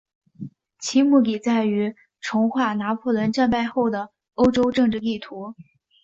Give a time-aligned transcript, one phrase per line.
[0.79, 5.53] 其目的在于重画拿破仑战败后的欧洲政治地图。